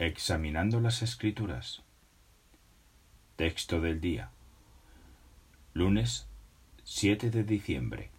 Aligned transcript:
Examinando 0.00 0.78
las 0.78 1.02
Escrituras. 1.02 1.82
Texto 3.34 3.80
del 3.80 4.00
día. 4.00 4.30
Lunes 5.74 6.28
7 6.84 7.30
de 7.32 7.42
diciembre. 7.42 8.12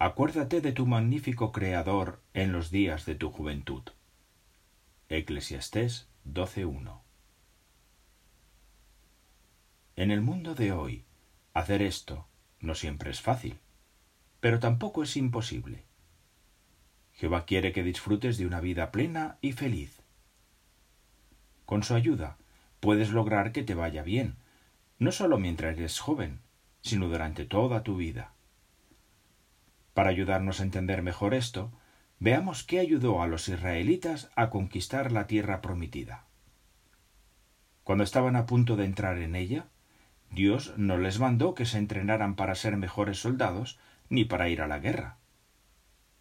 Acuérdate 0.00 0.60
de 0.60 0.72
tu 0.72 0.86
magnífico 0.86 1.52
Creador 1.52 2.20
en 2.34 2.50
los 2.50 2.72
días 2.72 3.06
de 3.06 3.14
tu 3.14 3.30
juventud. 3.30 3.84
Eclesiastés 5.08 6.08
12.1. 6.28 6.98
En 9.94 10.10
el 10.10 10.20
mundo 10.20 10.56
de 10.56 10.72
hoy, 10.72 11.04
hacer 11.54 11.80
esto 11.80 12.26
no 12.58 12.74
siempre 12.74 13.12
es 13.12 13.20
fácil, 13.20 13.60
pero 14.40 14.58
tampoco 14.58 15.04
es 15.04 15.16
imposible. 15.16 15.84
Jehová 17.16 17.46
quiere 17.46 17.72
que 17.72 17.82
disfrutes 17.82 18.36
de 18.36 18.46
una 18.46 18.60
vida 18.60 18.92
plena 18.92 19.38
y 19.40 19.52
feliz. 19.52 20.02
Con 21.64 21.82
su 21.82 21.94
ayuda 21.94 22.36
puedes 22.80 23.10
lograr 23.10 23.52
que 23.52 23.62
te 23.62 23.74
vaya 23.74 24.02
bien, 24.02 24.36
no 24.98 25.12
solo 25.12 25.38
mientras 25.38 25.76
eres 25.76 25.98
joven, 25.98 26.40
sino 26.82 27.08
durante 27.08 27.46
toda 27.46 27.82
tu 27.82 27.96
vida. 27.96 28.32
Para 29.94 30.10
ayudarnos 30.10 30.60
a 30.60 30.64
entender 30.64 31.00
mejor 31.00 31.32
esto, 31.32 31.72
veamos 32.18 32.64
qué 32.64 32.80
ayudó 32.80 33.22
a 33.22 33.26
los 33.26 33.48
israelitas 33.48 34.30
a 34.36 34.50
conquistar 34.50 35.10
la 35.10 35.26
tierra 35.26 35.62
prometida. 35.62 36.24
Cuando 37.82 38.04
estaban 38.04 38.36
a 38.36 38.44
punto 38.44 38.76
de 38.76 38.84
entrar 38.84 39.16
en 39.18 39.36
ella, 39.36 39.68
Dios 40.30 40.74
no 40.76 40.98
les 40.98 41.18
mandó 41.18 41.54
que 41.54 41.64
se 41.64 41.78
entrenaran 41.78 42.34
para 42.34 42.56
ser 42.56 42.76
mejores 42.76 43.20
soldados 43.20 43.78
ni 44.10 44.26
para 44.26 44.50
ir 44.50 44.60
a 44.60 44.66
la 44.66 44.80
guerra. 44.80 45.16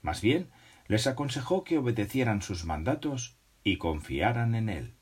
Más 0.01 0.21
bien, 0.21 0.47
les 0.87 1.07
aconsejó 1.07 1.63
que 1.63 1.77
obedecieran 1.77 2.41
sus 2.41 2.65
mandatos 2.65 3.37
y 3.63 3.77
confiaran 3.77 4.55
en 4.55 4.69
él. 4.69 4.93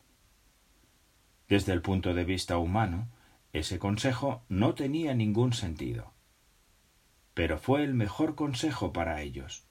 Desde 1.48 1.74
el 1.74 1.82
punto 1.82 2.14
de 2.14 2.24
vista 2.24 2.58
humano, 2.58 3.10
ese 3.52 3.80
consejo 3.80 4.44
no 4.50 4.74
tenía 4.74 5.14
ningún 5.14 5.54
sentido. 5.54 6.14
Pero 7.34 7.58
fue 7.58 7.84
el 7.84 7.94
mejor 7.94 8.36
consejo 8.36 8.94
para 8.94 9.22
ellos, 9.22 9.66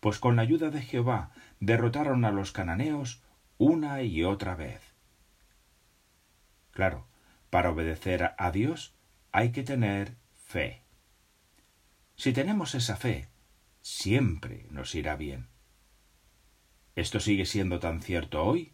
pues 0.00 0.18
con 0.18 0.36
la 0.36 0.42
ayuda 0.42 0.70
de 0.70 0.82
Jehová 0.82 1.30
derrotaron 1.60 2.24
a 2.24 2.30
los 2.30 2.52
cananeos 2.52 3.22
una 3.58 4.02
y 4.02 4.24
otra 4.24 4.54
vez. 4.54 4.80
Claro, 6.72 7.06
para 7.50 7.70
obedecer 7.70 8.34
a 8.36 8.50
Dios 8.50 8.94
hay 9.30 9.52
que 9.52 9.62
tener 9.62 10.16
fe. 10.34 10.82
Si 12.16 12.32
tenemos 12.32 12.74
esa 12.74 12.96
fe, 12.96 13.28
siempre 13.84 14.66
nos 14.70 14.94
irá 14.94 15.14
bien. 15.14 15.50
Esto 16.96 17.20
sigue 17.20 17.44
siendo 17.44 17.80
tan 17.80 18.00
cierto 18.00 18.42
hoy 18.42 18.72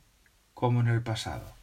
como 0.55 0.81
en 0.81 0.87
el 0.87 1.03
pasado. 1.03 1.57